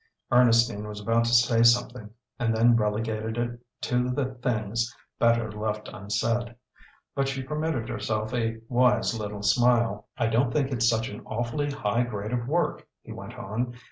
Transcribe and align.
Ernestine 0.31 0.87
was 0.87 0.99
about 0.99 1.25
to 1.25 1.31
say 1.31 1.61
something, 1.61 2.09
and 2.39 2.55
then 2.57 2.75
relegated 2.75 3.37
it 3.37 3.59
to 3.81 4.09
the 4.09 4.25
things 4.41 4.91
better 5.19 5.51
left 5.51 5.87
unsaid; 5.89 6.55
but 7.13 7.27
she 7.27 7.43
permitted 7.43 7.87
herself 7.87 8.33
a 8.33 8.57
wise 8.67 9.19
little 9.19 9.43
smile. 9.43 10.07
"I 10.17 10.25
don't 10.25 10.51
think 10.51 10.71
it's 10.71 10.89
such 10.89 11.07
an 11.09 11.21
awfully 11.27 11.69
high 11.69 12.01
grade 12.01 12.33
of 12.33 12.47
work," 12.47 12.87
he 13.03 13.11
went 13.11 13.35
on. 13.35 13.75